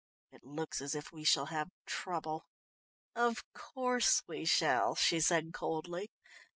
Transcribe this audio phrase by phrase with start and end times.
[0.31, 2.47] "It looks as if we shall have trouble."
[3.15, 6.09] "Of course we shall," she said coldly.